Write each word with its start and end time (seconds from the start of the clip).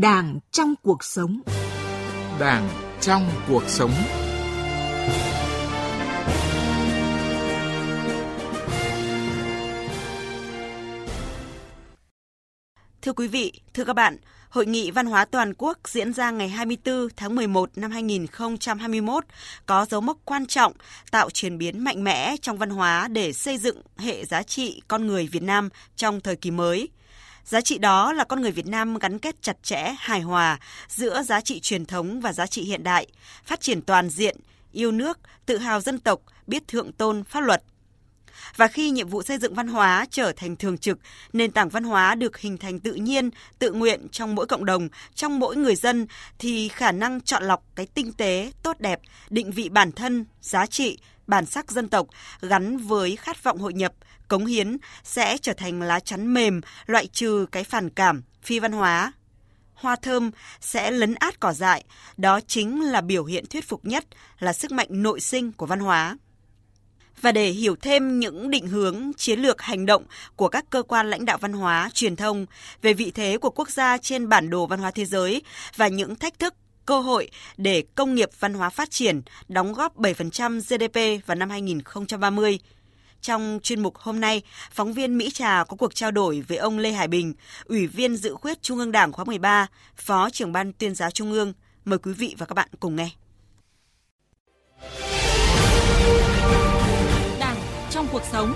Đảng 0.00 0.38
trong 0.50 0.74
cuộc 0.82 1.04
sống. 1.04 1.40
Đảng 2.40 2.68
trong 3.00 3.30
cuộc 3.48 3.62
sống. 3.66 3.90
Thưa 13.02 13.12
quý 13.12 13.28
vị, 13.28 13.52
thưa 13.74 13.84
các 13.84 13.92
bạn, 13.92 14.16
Hội 14.48 14.66
nghị 14.66 14.90
Văn 14.90 15.06
hóa 15.06 15.24
Toàn 15.24 15.52
quốc 15.58 15.78
diễn 15.88 16.12
ra 16.12 16.30
ngày 16.30 16.48
24 16.48 17.08
tháng 17.16 17.34
11 17.34 17.70
năm 17.76 17.90
2021 17.90 19.24
có 19.66 19.86
dấu 19.90 20.00
mốc 20.00 20.18
quan 20.24 20.46
trọng 20.46 20.72
tạo 21.10 21.30
chuyển 21.30 21.58
biến 21.58 21.84
mạnh 21.84 22.04
mẽ 22.04 22.36
trong 22.42 22.58
văn 22.58 22.70
hóa 22.70 23.08
để 23.08 23.32
xây 23.32 23.58
dựng 23.58 23.82
hệ 23.96 24.24
giá 24.24 24.42
trị 24.42 24.82
con 24.88 25.06
người 25.06 25.28
Việt 25.32 25.42
Nam 25.42 25.68
trong 25.96 26.20
thời 26.20 26.36
kỳ 26.36 26.50
mới. 26.50 26.88
Giá 27.44 27.60
trị 27.60 27.78
đó 27.78 28.12
là 28.12 28.24
con 28.24 28.40
người 28.42 28.50
Việt 28.50 28.66
Nam 28.66 28.98
gắn 28.98 29.18
kết 29.18 29.42
chặt 29.42 29.56
chẽ, 29.62 29.94
hài 29.98 30.20
hòa 30.20 30.58
giữa 30.88 31.22
giá 31.22 31.40
trị 31.40 31.60
truyền 31.60 31.86
thống 31.86 32.20
và 32.20 32.32
giá 32.32 32.46
trị 32.46 32.62
hiện 32.62 32.82
đại, 32.82 33.06
phát 33.44 33.60
triển 33.60 33.82
toàn 33.82 34.10
diện, 34.10 34.36
yêu 34.72 34.92
nước, 34.92 35.18
tự 35.46 35.58
hào 35.58 35.80
dân 35.80 35.98
tộc, 35.98 36.20
biết 36.46 36.68
thượng 36.68 36.92
tôn 36.92 37.24
pháp 37.24 37.40
luật– 37.40 37.62
và 38.56 38.68
khi 38.68 38.90
nhiệm 38.90 39.08
vụ 39.08 39.22
xây 39.22 39.38
dựng 39.38 39.54
văn 39.54 39.68
hóa 39.68 40.06
trở 40.10 40.32
thành 40.36 40.56
thường 40.56 40.78
trực, 40.78 40.98
nền 41.32 41.50
tảng 41.50 41.68
văn 41.68 41.84
hóa 41.84 42.14
được 42.14 42.38
hình 42.38 42.58
thành 42.58 42.80
tự 42.80 42.94
nhiên, 42.94 43.30
tự 43.58 43.72
nguyện 43.72 44.08
trong 44.12 44.34
mỗi 44.34 44.46
cộng 44.46 44.64
đồng, 44.64 44.88
trong 45.14 45.38
mỗi 45.38 45.56
người 45.56 45.76
dân 45.76 46.06
thì 46.38 46.68
khả 46.68 46.92
năng 46.92 47.20
chọn 47.20 47.42
lọc 47.42 47.64
cái 47.74 47.86
tinh 47.86 48.12
tế, 48.12 48.52
tốt 48.62 48.76
đẹp, 48.80 49.00
định 49.30 49.50
vị 49.50 49.68
bản 49.68 49.92
thân, 49.92 50.24
giá 50.40 50.66
trị, 50.66 50.98
bản 51.26 51.46
sắc 51.46 51.70
dân 51.70 51.88
tộc 51.88 52.06
gắn 52.40 52.76
với 52.76 53.16
khát 53.16 53.42
vọng 53.42 53.58
hội 53.58 53.72
nhập, 53.72 53.92
cống 54.28 54.46
hiến 54.46 54.76
sẽ 55.02 55.38
trở 55.38 55.52
thành 55.52 55.82
lá 55.82 56.00
chắn 56.00 56.34
mềm 56.34 56.60
loại 56.86 57.06
trừ 57.06 57.46
cái 57.52 57.64
phản 57.64 57.90
cảm, 57.90 58.22
phi 58.42 58.58
văn 58.58 58.72
hóa, 58.72 59.12
hoa 59.74 59.96
thơm 59.96 60.30
sẽ 60.60 60.90
lấn 60.90 61.14
át 61.14 61.40
cỏ 61.40 61.52
dại, 61.52 61.84
đó 62.16 62.40
chính 62.46 62.82
là 62.82 63.00
biểu 63.00 63.24
hiện 63.24 63.44
thuyết 63.46 63.68
phục 63.68 63.84
nhất 63.84 64.04
là 64.38 64.52
sức 64.52 64.72
mạnh 64.72 64.88
nội 64.90 65.20
sinh 65.20 65.52
của 65.52 65.66
văn 65.66 65.80
hóa. 65.80 66.18
Và 67.20 67.32
để 67.32 67.50
hiểu 67.50 67.76
thêm 67.76 68.20
những 68.20 68.50
định 68.50 68.66
hướng, 68.66 69.12
chiến 69.16 69.40
lược 69.40 69.62
hành 69.62 69.86
động 69.86 70.04
của 70.36 70.48
các 70.48 70.64
cơ 70.70 70.82
quan 70.82 71.10
lãnh 71.10 71.24
đạo 71.24 71.38
văn 71.38 71.52
hóa, 71.52 71.90
truyền 71.94 72.16
thông 72.16 72.46
về 72.82 72.92
vị 72.92 73.10
thế 73.10 73.38
của 73.38 73.50
quốc 73.50 73.70
gia 73.70 73.98
trên 73.98 74.28
bản 74.28 74.50
đồ 74.50 74.66
văn 74.66 74.80
hóa 74.80 74.90
thế 74.90 75.04
giới 75.04 75.42
và 75.76 75.88
những 75.88 76.16
thách 76.16 76.38
thức 76.38 76.54
cơ 76.86 77.00
hội 77.00 77.30
để 77.56 77.84
công 77.94 78.14
nghiệp 78.14 78.30
văn 78.40 78.54
hóa 78.54 78.70
phát 78.70 78.90
triển, 78.90 79.22
đóng 79.48 79.72
góp 79.72 79.96
7% 79.96 80.60
GDP 80.60 81.26
vào 81.26 81.34
năm 81.34 81.50
2030. 81.50 82.58
Trong 83.20 83.58
chuyên 83.62 83.82
mục 83.82 83.98
hôm 83.98 84.20
nay, 84.20 84.42
phóng 84.70 84.92
viên 84.92 85.18
Mỹ 85.18 85.30
Trà 85.30 85.64
có 85.64 85.76
cuộc 85.76 85.94
trao 85.94 86.10
đổi 86.10 86.44
với 86.48 86.56
ông 86.58 86.78
Lê 86.78 86.92
Hải 86.92 87.08
Bình, 87.08 87.34
Ủy 87.64 87.86
viên 87.86 88.16
dự 88.16 88.34
khuyết 88.34 88.62
Trung 88.62 88.78
ương 88.78 88.92
Đảng 88.92 89.12
khóa 89.12 89.24
13, 89.24 89.66
Phó 89.96 90.30
trưởng 90.30 90.52
ban 90.52 90.72
tuyên 90.72 90.94
giáo 90.94 91.10
Trung 91.10 91.32
ương. 91.32 91.52
Mời 91.84 91.98
quý 91.98 92.12
vị 92.12 92.34
và 92.38 92.46
các 92.46 92.54
bạn 92.54 92.68
cùng 92.80 92.96
nghe. 92.96 93.10
đảng 97.40 97.56
trong 97.90 98.06
cuộc 98.12 98.22
sống. 98.32 98.54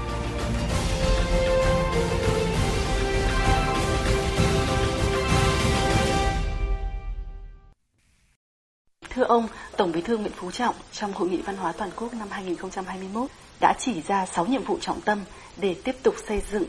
Ông, 9.29 9.48
Tổng 9.77 9.93
Bí 9.93 10.01
thư 10.01 10.17
Nguyễn 10.17 10.33
Phú 10.33 10.51
Trọng 10.51 10.75
trong 10.93 11.12
Hội 11.12 11.29
nghị 11.29 11.43
Văn 11.43 11.57
hóa 11.57 11.73
Toàn 11.73 11.91
quốc 11.97 12.15
năm 12.15 12.29
2021 12.31 13.31
đã 13.61 13.75
chỉ 13.79 14.03
ra 14.03 14.27
6 14.27 14.47
nhiệm 14.47 14.65
vụ 14.65 14.79
trọng 14.81 15.01
tâm 15.01 15.25
để 15.57 15.77
tiếp 15.85 15.97
tục 16.03 16.15
xây 16.29 16.43
dựng, 16.51 16.65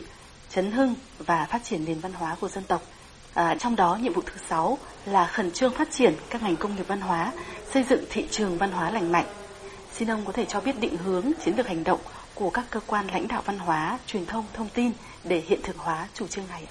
chấn 0.50 0.72
hưng 0.72 0.96
và 1.20 1.48
phát 1.50 1.64
triển 1.64 1.86
nền 1.86 2.00
văn 2.00 2.14
hóa 2.14 2.36
của 2.42 2.48
dân 2.48 2.64
tộc. 2.64 2.82
À, 3.34 3.56
trong 3.60 3.76
đó 3.76 3.98
nhiệm 4.02 4.14
vụ 4.14 4.22
thứ 4.26 4.34
6 4.50 4.78
là 5.06 5.28
khẩn 5.28 5.52
trương 5.52 5.74
phát 5.74 5.92
triển 5.92 6.14
các 6.30 6.44
ngành 6.44 6.56
công 6.56 6.76
nghiệp 6.76 6.88
văn 6.88 7.02
hóa, 7.02 7.34
xây 7.74 7.84
dựng 7.84 8.04
thị 8.10 8.28
trường 8.32 8.58
văn 8.58 8.72
hóa 8.72 8.92
lành 8.92 9.12
mạnh. 9.12 9.26
Xin 9.94 10.12
ông 10.12 10.26
có 10.26 10.32
thể 10.32 10.46
cho 10.46 10.62
biết 10.62 10.80
định 10.80 10.98
hướng 10.98 11.32
chiến 11.46 11.58
lược 11.58 11.68
hành 11.68 11.84
động 11.84 12.00
của 12.36 12.50
các 12.50 12.66
cơ 12.70 12.80
quan 12.88 13.08
lãnh 13.08 13.28
đạo 13.28 13.42
văn 13.46 13.60
hóa, 13.60 14.00
truyền 14.08 14.26
thông, 14.26 14.46
thông 14.54 14.70
tin 14.70 14.92
để 15.24 15.44
hiện 15.48 15.60
thực 15.64 15.78
hóa 15.78 16.08
chủ 16.14 16.28
trương 16.28 16.48
này? 16.50 16.68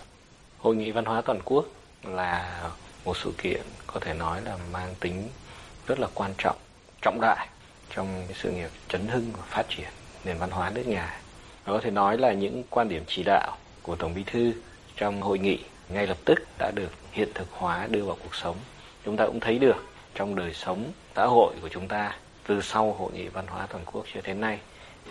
Hội 0.59 0.77
nghị 0.77 0.91
văn 0.91 1.05
hóa 1.05 1.23
toàn 1.27 1.41
quốc 1.45 1.65
là 2.03 2.63
một 3.05 3.17
sự 3.17 3.33
kiện 3.43 3.63
có 3.87 4.01
thể 4.01 4.15
nói 4.15 4.43
là 4.43 4.57
mang 4.73 4.95
tính 5.01 5.29
rất 5.89 6.01
là 6.01 6.09
quan 6.15 6.35
trọng, 6.39 6.57
trọng 7.03 7.21
đại 7.21 7.49
trong 7.95 8.25
sự 8.35 8.51
nghiệp 8.51 8.71
chấn 8.89 9.09
hưng 9.09 9.33
và 9.33 9.43
phát 9.47 9.67
triển 9.69 9.89
nền 10.25 10.39
văn 10.39 10.51
hóa 10.51 10.71
nước 10.71 10.87
nhà. 10.87 11.21
Và 11.65 11.73
có 11.73 11.81
thể 11.81 11.91
nói 11.91 12.19
là 12.19 12.33
những 12.33 12.63
quan 12.71 12.89
điểm 12.89 13.05
chỉ 13.07 13.23
đạo 13.27 13.57
của 13.83 13.97
Tổng 13.97 14.15
Bí 14.15 14.23
thư 14.27 14.53
trong 14.97 15.23
hội 15.23 15.39
nghị 15.39 15.59
ngay 15.89 16.07
lập 16.07 16.17
tức 16.25 16.39
đã 16.59 16.71
được 16.75 16.91
hiện 17.13 17.29
thực 17.35 17.49
hóa 17.51 17.87
đưa 17.91 18.05
vào 18.05 18.17
cuộc 18.23 18.35
sống. 18.35 18.57
Chúng 19.05 19.17
ta 19.17 19.27
cũng 19.27 19.41
thấy 19.41 19.59
được 19.59 19.85
trong 20.15 20.35
đời 20.35 20.55
sống 20.55 20.93
xã 21.17 21.25
hội 21.27 21.55
của 21.63 21.69
chúng 21.69 21.89
ta 21.89 22.17
từ 22.47 22.61
sau 22.63 22.93
hội 22.93 23.13
nghị 23.15 23.29
văn 23.29 23.47
hóa 23.47 23.67
toàn 23.67 23.85
quốc 23.93 24.05
cho 24.15 24.21
đến 24.25 24.41
nay 24.41 24.59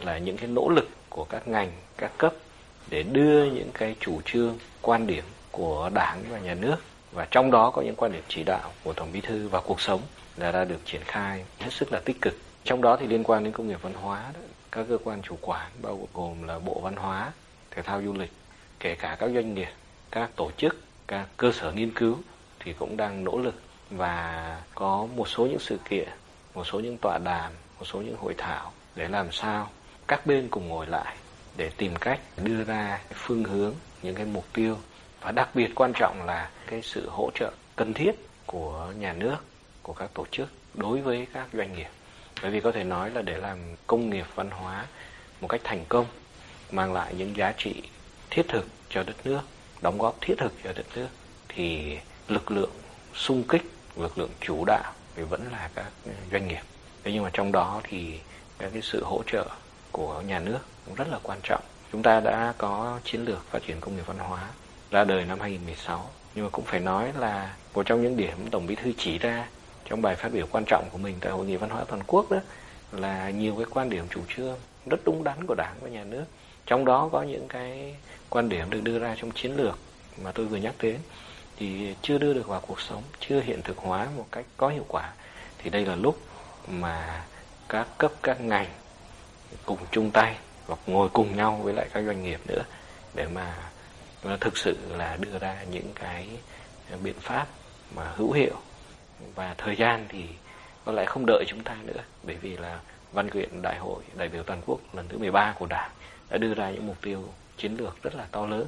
là 0.02 0.18
những 0.18 0.38
cái 0.38 0.48
nỗ 0.48 0.70
lực 0.70 0.90
của 1.10 1.24
các 1.24 1.48
ngành 1.48 1.72
các 1.98 2.12
cấp 2.18 2.34
để 2.90 3.04
đưa 3.04 3.46
những 3.46 3.70
cái 3.74 3.96
chủ 4.00 4.22
trương 4.26 4.58
quan 4.82 5.08
điểm 5.08 5.24
của 5.52 5.90
đảng 5.94 6.24
và 6.30 6.40
nhà 6.40 6.54
nước 6.54 6.76
và 7.12 7.28
trong 7.32 7.52
đó 7.52 7.72
có 7.72 7.82
những 7.82 7.96
quan 7.96 8.12
điểm 8.12 8.24
chỉ 8.28 8.44
đạo 8.44 8.72
của 8.84 8.94
tổng 8.94 9.12
bí 9.14 9.22
thư 9.22 9.48
vào 9.48 9.62
cuộc 9.66 9.82
sống 9.82 10.02
là 10.38 10.52
đã 10.52 10.66
được 10.66 10.86
triển 10.86 11.02
khai 11.06 11.46
hết 11.60 11.74
sức 11.74 11.92
là 11.92 12.00
tích 12.06 12.22
cực. 12.22 12.34
Trong 12.64 12.82
đó 12.82 12.98
thì 13.00 13.08
liên 13.08 13.24
quan 13.24 13.44
đến 13.44 13.54
công 13.54 13.68
nghiệp 13.68 13.82
văn 13.82 13.94
hóa 13.94 14.24
đó, 14.34 14.40
các 14.72 14.86
cơ 14.90 14.98
quan 15.04 15.22
chủ 15.22 15.38
quản 15.42 15.72
bao 15.82 16.08
gồm 16.14 16.48
là 16.48 16.60
bộ 16.60 16.80
văn 16.84 16.96
hóa 16.96 17.32
thể 17.72 17.82
thao 17.82 18.02
du 18.02 18.14
lịch 18.14 18.32
kể 18.80 18.96
cả 18.96 19.18
các 19.20 19.30
doanh 19.34 19.54
nghiệp 19.54 19.70
các 20.12 20.30
tổ 20.36 20.52
chức 20.58 20.78
các 21.08 21.28
cơ 21.38 21.52
sở 21.52 21.72
nghiên 21.72 21.92
cứu 21.94 22.18
thì 22.60 22.74
cũng 22.74 22.98
đang 22.98 23.24
nỗ 23.24 23.38
lực 23.38 23.62
và 23.90 24.62
có 24.76 25.08
một 25.16 25.28
số 25.28 25.46
những 25.46 25.60
sự 25.60 25.78
kiện 25.90 26.08
một 26.54 26.68
số 26.68 26.80
những 26.80 26.98
tọa 26.98 27.20
đàm 27.24 27.52
một 27.80 27.86
số 27.86 28.02
những 28.02 28.18
hội 28.18 28.34
thảo 28.38 28.72
để 28.96 29.08
làm 29.08 29.32
sao 29.32 29.70
các 30.08 30.26
bên 30.26 30.48
cùng 30.52 30.68
ngồi 30.68 30.88
lại 30.88 31.16
để 31.58 31.72
tìm 31.78 31.96
cách 31.96 32.20
đưa 32.44 32.64
ra 32.64 33.02
phương 33.14 33.44
hướng 33.44 33.74
những 34.02 34.16
cái 34.16 34.26
mục 34.26 34.46
tiêu. 34.54 34.78
Và 35.22 35.32
đặc 35.32 35.50
biệt 35.56 35.76
quan 35.76 35.94
trọng 35.94 36.26
là 36.26 36.50
cái 36.68 36.82
sự 36.82 37.10
hỗ 37.10 37.30
trợ 37.36 37.52
cần 37.76 37.94
thiết 37.94 38.12
của 38.46 38.94
nhà 39.00 39.14
nước 39.14 39.38
của 39.88 39.94
các 39.94 40.10
tổ 40.14 40.26
chức 40.32 40.50
đối 40.74 41.02
với 41.02 41.28
các 41.34 41.48
doanh 41.54 41.74
nghiệp 41.74 41.90
bởi 42.42 42.52
vì 42.52 42.60
có 42.60 42.72
thể 42.72 42.84
nói 42.84 43.12
là 43.12 43.22
để 43.22 43.38
làm 43.38 43.58
công 43.88 44.10
nghiệp 44.10 44.26
văn 44.36 44.52
hóa 44.52 44.86
một 45.42 45.48
cách 45.48 45.62
thành 45.64 45.86
công, 45.90 46.06
mang 46.72 46.94
lại 46.94 47.14
những 47.18 47.38
giá 47.38 47.54
trị 47.58 47.84
thiết 48.30 48.44
thực 48.48 48.68
cho 48.90 49.04
đất 49.04 49.16
nước, 49.26 49.42
đóng 49.82 49.98
góp 49.98 50.18
thiết 50.22 50.36
thực 50.38 50.54
cho 50.64 50.74
đất 50.74 50.86
nước, 50.96 51.08
thì 51.48 51.98
lực 52.28 52.52
lượng 52.52 52.72
sung 53.14 53.44
kích, 53.50 53.64
lực 53.96 54.18
lượng 54.18 54.32
chủ 54.42 54.64
đạo 54.66 54.94
thì 55.16 55.24
vẫn 55.24 55.52
là 55.52 55.70
các 55.76 55.92
doanh 56.32 56.48
nghiệp 56.48 56.62
thế 57.04 57.12
nhưng 57.14 57.24
mà 57.24 57.30
trong 57.34 57.52
đó 57.52 57.82
thì 57.84 58.20
các 58.58 58.70
cái 58.74 58.82
sự 58.82 59.04
hỗ 59.04 59.24
trợ 59.28 59.48
của 59.92 60.22
nhà 60.22 60.40
nước 60.40 60.60
cũng 60.86 60.96
rất 60.96 61.08
là 61.12 61.20
quan 61.24 61.40
trọng. 61.44 61.64
Chúng 61.92 62.04
ta 62.04 62.20
đã 62.20 62.54
có 62.58 63.00
chiến 63.04 63.26
lược 63.26 63.46
phát 63.52 63.60
triển 63.68 63.80
công 63.80 63.96
nghiệp 63.96 64.04
văn 64.06 64.18
hóa 64.18 64.48
ra 64.92 65.04
đời 65.04 65.26
năm 65.26 65.40
2016 65.40 66.10
nhưng 66.36 66.46
mà 66.46 66.50
cũng 66.50 66.66
phải 66.66 66.80
nói 66.80 67.14
là 67.20 67.56
một 67.74 67.86
trong 67.86 68.04
những 68.04 68.18
điểm 68.18 68.50
tổng 68.52 68.68
bí 68.68 68.76
thư 68.76 68.92
chỉ 68.98 69.18
ra 69.18 69.48
trong 69.90 70.02
bài 70.02 70.16
phát 70.16 70.30
biểu 70.34 70.46
quan 70.52 70.64
trọng 70.68 70.90
của 70.92 70.98
mình 70.98 71.16
tại 71.20 71.32
hội 71.32 71.46
nghị 71.46 71.56
văn 71.56 71.70
hóa 71.70 71.84
toàn 71.88 72.02
quốc 72.08 72.32
đó, 72.32 72.38
là 72.92 73.30
nhiều 73.30 73.56
cái 73.56 73.66
quan 73.70 73.90
điểm 73.90 74.06
chủ 74.10 74.22
trương 74.36 74.58
rất 74.86 75.00
đúng 75.06 75.24
đắn 75.24 75.46
của 75.48 75.56
đảng 75.56 75.76
và 75.82 75.90
nhà 75.90 76.04
nước. 76.04 76.26
Trong 76.66 76.86
đó 76.86 77.10
có 77.12 77.22
những 77.22 77.48
cái 77.48 77.96
quan 78.30 78.50
điểm 78.50 78.70
được 78.70 78.82
đưa 78.84 79.00
ra 79.00 79.16
trong 79.18 79.32
chiến 79.32 79.56
lược 79.56 79.80
mà 80.24 80.32
tôi 80.32 80.46
vừa 80.46 80.58
nhắc 80.58 80.76
đến, 80.82 80.98
thì 81.58 81.96
chưa 82.02 82.18
đưa 82.18 82.34
được 82.34 82.48
vào 82.48 82.62
cuộc 82.68 82.82
sống, 82.82 83.04
chưa 83.20 83.42
hiện 83.42 83.62
thực 83.62 83.78
hóa 83.78 84.08
một 84.18 84.26
cách 84.32 84.46
có 84.58 84.70
hiệu 84.70 84.86
quả. 84.88 85.14
Thì 85.58 85.70
đây 85.70 85.86
là 85.86 85.96
lúc 85.96 86.22
mà 86.68 87.26
các 87.70 87.88
cấp, 87.98 88.12
các 88.24 88.42
ngành 88.42 88.68
cùng 89.66 89.78
chung 89.92 90.12
tay 90.12 90.36
hoặc 90.68 90.80
ngồi 90.88 91.10
cùng 91.10 91.38
nhau 91.38 91.60
với 91.64 91.74
lại 91.74 91.88
các 91.94 92.04
doanh 92.06 92.24
nghiệp 92.24 92.40
nữa 92.48 92.64
để 93.14 93.28
mà 93.34 93.56
thực 94.40 94.58
sự 94.58 94.78
là 94.90 95.18
đưa 95.22 95.40
ra 95.40 95.64
những 95.72 95.92
cái 95.96 96.28
biện 97.04 97.16
pháp 97.20 97.48
mà 97.96 98.12
hữu 98.16 98.32
hiệu 98.32 98.56
và 99.36 99.56
thời 99.58 99.76
gian 99.76 100.06
thì 100.10 100.26
có 100.86 100.92
lẽ 100.92 101.06
không 101.06 101.26
đợi 101.28 101.44
chúng 101.48 101.64
ta 101.64 101.76
nữa 101.86 102.02
bởi 102.24 102.36
vì 102.36 102.58
là 102.58 102.80
văn 103.12 103.30
kiện 103.30 103.62
đại 103.62 103.78
hội 103.78 104.04
đại 104.16 104.30
biểu 104.30 104.44
toàn 104.44 104.62
quốc 104.66 104.80
lần 104.94 105.08
thứ 105.08 105.18
13 105.18 105.56
của 105.60 105.66
đảng 105.66 105.92
đã 106.30 106.38
đưa 106.38 106.54
ra 106.54 106.70
những 106.70 106.88
mục 106.88 106.98
tiêu 107.02 107.24
chiến 107.58 107.78
lược 107.78 108.04
rất 108.04 108.16
là 108.16 108.28
to 108.32 108.46
lớn 108.46 108.66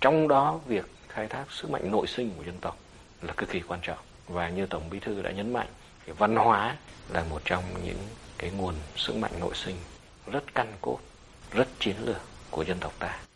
trong 0.00 0.28
đó 0.28 0.60
việc 0.66 0.84
khai 1.08 1.26
thác 1.26 1.44
sức 1.50 1.70
mạnh 1.70 1.90
nội 1.90 2.06
sinh 2.06 2.30
của 2.36 2.44
dân 2.44 2.56
tộc 2.60 2.76
là 3.22 3.32
cực 3.32 3.50
kỳ 3.50 3.60
quan 3.60 3.80
trọng 3.82 3.98
và 4.28 4.48
như 4.48 4.66
tổng 4.66 4.90
bí 4.90 4.98
thư 4.98 5.22
đã 5.22 5.30
nhấn 5.30 5.52
mạnh 5.52 5.68
thì 6.06 6.12
văn 6.12 6.36
hóa 6.36 6.76
là 7.08 7.24
một 7.30 7.42
trong 7.44 7.64
những 7.84 7.98
cái 8.38 8.50
nguồn 8.50 8.74
sức 8.96 9.16
mạnh 9.16 9.32
nội 9.40 9.54
sinh 9.54 9.76
rất 10.26 10.54
căn 10.54 10.72
cốt, 10.80 10.98
rất 11.50 11.68
chiến 11.78 11.96
lược 12.04 12.20
của 12.50 12.64
dân 12.64 12.78
tộc 12.80 12.92
ta. 12.98 13.27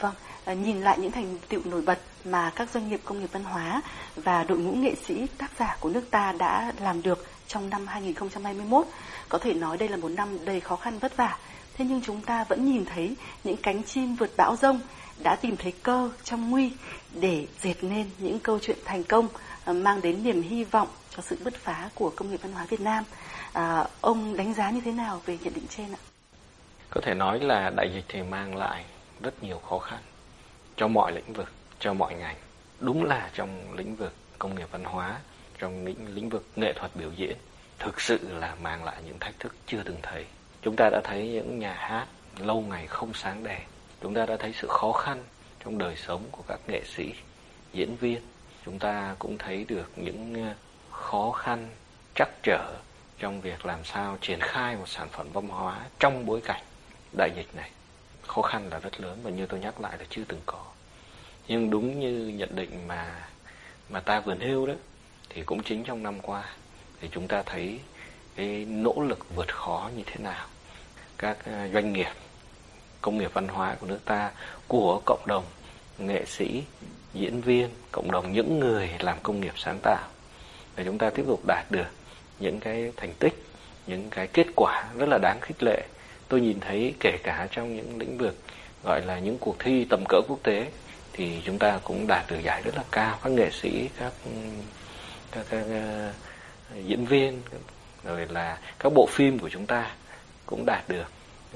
Vâng, 0.00 0.14
ờ, 0.44 0.54
nhìn 0.54 0.80
lại 0.80 0.98
những 0.98 1.12
thành 1.12 1.38
tựu 1.48 1.60
nổi 1.64 1.82
bật 1.82 1.98
mà 2.24 2.52
các 2.56 2.70
doanh 2.70 2.88
nghiệp 2.88 3.00
công 3.04 3.20
nghiệp 3.20 3.32
văn 3.32 3.44
hóa 3.44 3.82
và 4.16 4.44
đội 4.44 4.58
ngũ 4.58 4.72
nghệ 4.72 4.94
sĩ 5.06 5.26
tác 5.38 5.50
giả 5.58 5.76
của 5.80 5.88
nước 5.88 6.10
ta 6.10 6.32
đã 6.38 6.72
làm 6.80 7.02
được 7.02 7.26
trong 7.46 7.70
năm 7.70 7.86
2021, 7.86 8.86
có 9.28 9.38
thể 9.38 9.54
nói 9.54 9.78
đây 9.78 9.88
là 9.88 9.96
một 9.96 10.08
năm 10.08 10.44
đầy 10.44 10.60
khó 10.60 10.76
khăn 10.76 10.98
vất 10.98 11.16
vả. 11.16 11.38
Thế 11.74 11.84
nhưng 11.88 12.02
chúng 12.02 12.20
ta 12.20 12.44
vẫn 12.44 12.64
nhìn 12.64 12.84
thấy 12.84 13.14
những 13.44 13.56
cánh 13.56 13.82
chim 13.82 14.14
vượt 14.14 14.30
bão 14.36 14.56
rông 14.56 14.80
đã 15.22 15.36
tìm 15.36 15.56
thấy 15.56 15.72
cơ 15.82 16.10
trong 16.24 16.50
nguy 16.50 16.72
để 17.12 17.46
dệt 17.60 17.74
nên 17.82 18.10
những 18.18 18.38
câu 18.40 18.58
chuyện 18.62 18.78
thành 18.84 19.04
công 19.04 19.28
ờ, 19.64 19.72
mang 19.72 20.02
đến 20.02 20.22
niềm 20.22 20.42
hy 20.42 20.64
vọng 20.64 20.88
cho 21.16 21.22
sự 21.22 21.36
bứt 21.44 21.54
phá 21.56 21.90
của 21.94 22.12
công 22.16 22.30
nghiệp 22.30 22.40
văn 22.42 22.52
hóa 22.52 22.66
Việt 22.68 22.80
Nam. 22.80 23.04
À, 23.52 23.84
ông 24.00 24.36
đánh 24.36 24.54
giá 24.54 24.70
như 24.70 24.80
thế 24.84 24.92
nào 24.92 25.20
về 25.26 25.38
nhận 25.42 25.54
định 25.54 25.66
trên 25.68 25.86
ạ? 25.92 26.00
Có 26.90 27.00
thể 27.04 27.14
nói 27.14 27.40
là 27.40 27.70
đại 27.76 27.90
dịch 27.94 28.04
thì 28.08 28.22
mang 28.22 28.56
lại 28.56 28.84
rất 29.22 29.42
nhiều 29.42 29.58
khó 29.58 29.78
khăn 29.78 29.98
cho 30.76 30.88
mọi 30.88 31.12
lĩnh 31.12 31.32
vực, 31.32 31.52
cho 31.78 31.94
mọi 31.94 32.14
ngành. 32.14 32.36
Đúng 32.80 33.04
là 33.04 33.30
trong 33.34 33.74
lĩnh 33.76 33.96
vực 33.96 34.12
công 34.38 34.54
nghiệp 34.54 34.68
văn 34.70 34.84
hóa, 34.84 35.20
trong 35.58 35.84
lĩnh, 35.84 36.14
lĩnh 36.14 36.28
vực 36.28 36.46
nghệ 36.56 36.72
thuật 36.72 36.96
biểu 36.96 37.10
diễn, 37.16 37.36
thực 37.78 38.00
sự 38.00 38.18
là 38.38 38.54
mang 38.62 38.84
lại 38.84 38.96
những 39.06 39.18
thách 39.18 39.40
thức 39.40 39.54
chưa 39.66 39.82
từng 39.84 39.98
thấy. 40.02 40.26
Chúng 40.62 40.76
ta 40.76 40.90
đã 40.92 41.00
thấy 41.04 41.28
những 41.28 41.58
nhà 41.58 41.72
hát 41.72 42.06
lâu 42.38 42.60
ngày 42.60 42.86
không 42.86 43.14
sáng 43.14 43.44
đèn. 43.44 43.60
Chúng 44.02 44.14
ta 44.14 44.26
đã 44.26 44.36
thấy 44.36 44.52
sự 44.52 44.68
khó 44.70 44.92
khăn 44.92 45.24
trong 45.64 45.78
đời 45.78 45.96
sống 45.96 46.22
của 46.30 46.42
các 46.48 46.60
nghệ 46.68 46.82
sĩ, 46.84 47.12
diễn 47.72 47.96
viên. 47.96 48.20
Chúng 48.64 48.78
ta 48.78 49.14
cũng 49.18 49.38
thấy 49.38 49.64
được 49.68 49.90
những 49.96 50.34
ờ, 50.34 50.54
khó 50.90 51.30
khăn, 51.30 51.68
trắc 52.14 52.28
trở 52.42 52.74
trong 53.18 53.40
việc 53.40 53.66
làm 53.66 53.84
sao 53.84 54.18
triển 54.20 54.40
khai 54.40 54.76
một 54.76 54.88
sản 54.88 55.08
phẩm 55.12 55.26
văn 55.32 55.48
hóa 55.48 55.80
trong 55.98 56.26
bối 56.26 56.40
cảnh 56.44 56.62
đại 57.18 57.30
dịch 57.36 57.54
này. 57.54 57.70
Khó 58.34 58.42
khăn 58.42 58.68
là 58.70 58.78
rất 58.78 59.00
lớn 59.00 59.18
và 59.22 59.30
như 59.30 59.46
tôi 59.46 59.60
nhắc 59.60 59.80
lại 59.80 59.98
là 59.98 60.04
chưa 60.10 60.22
từng 60.28 60.40
có. 60.46 60.64
Nhưng 61.48 61.70
đúng 61.70 62.00
như 62.00 62.28
nhận 62.28 62.56
định 62.56 62.88
mà 62.88 63.28
mà 63.88 64.00
ta 64.00 64.20
vừa 64.20 64.34
nêu 64.34 64.66
đó, 64.66 64.74
thì 65.28 65.42
cũng 65.42 65.62
chính 65.62 65.84
trong 65.84 66.02
năm 66.02 66.20
qua 66.20 66.44
thì 67.00 67.08
chúng 67.12 67.28
ta 67.28 67.42
thấy 67.42 67.80
cái 68.36 68.66
nỗ 68.68 68.94
lực 69.08 69.26
vượt 69.36 69.54
khó 69.54 69.90
như 69.96 70.02
thế 70.06 70.24
nào 70.24 70.46
các 71.18 71.44
à, 71.44 71.68
doanh 71.74 71.92
nghiệp, 71.92 72.10
công 73.00 73.18
nghiệp 73.18 73.30
văn 73.34 73.48
hóa 73.48 73.76
của 73.80 73.86
nước 73.86 74.00
ta, 74.04 74.30
của 74.68 75.00
cộng 75.06 75.26
đồng 75.26 75.44
nghệ 75.98 76.24
sĩ, 76.24 76.64
diễn 77.14 77.40
viên, 77.40 77.68
cộng 77.92 78.10
đồng 78.10 78.32
những 78.32 78.60
người 78.60 78.90
làm 78.98 79.18
công 79.22 79.40
nghiệp 79.40 79.54
sáng 79.56 79.78
tạo, 79.82 80.08
để 80.76 80.84
chúng 80.84 80.98
ta 80.98 81.10
tiếp 81.10 81.24
tục 81.26 81.40
đạt 81.46 81.66
được 81.70 81.88
những 82.38 82.60
cái 82.60 82.92
thành 82.96 83.12
tích, 83.18 83.44
những 83.86 84.10
cái 84.10 84.26
kết 84.26 84.46
quả 84.56 84.84
rất 84.98 85.08
là 85.08 85.18
đáng 85.22 85.38
khích 85.40 85.62
lệ 85.62 85.86
tôi 86.30 86.40
nhìn 86.40 86.60
thấy 86.60 86.94
kể 87.00 87.18
cả 87.22 87.48
trong 87.50 87.76
những 87.76 87.98
lĩnh 87.98 88.18
vực 88.18 88.36
gọi 88.84 89.00
là 89.06 89.18
những 89.18 89.38
cuộc 89.38 89.56
thi 89.58 89.86
tầm 89.90 90.04
cỡ 90.08 90.20
quốc 90.28 90.38
tế 90.42 90.70
thì 91.12 91.40
chúng 91.44 91.58
ta 91.58 91.80
cũng 91.84 92.06
đạt 92.06 92.30
được 92.30 92.38
giải 92.42 92.62
rất 92.62 92.76
là 92.76 92.84
cao. 92.90 93.18
Các 93.22 93.32
nghệ 93.32 93.50
sĩ 93.50 93.88
các 93.98 94.12
các, 95.32 95.46
các 95.50 95.64
uh, 95.66 96.86
diễn 96.86 97.04
viên 97.04 97.42
rồi 98.04 98.26
là 98.28 98.58
các 98.78 98.92
bộ 98.94 99.06
phim 99.10 99.38
của 99.38 99.48
chúng 99.48 99.66
ta 99.66 99.90
cũng 100.46 100.66
đạt 100.66 100.88
được 100.88 101.06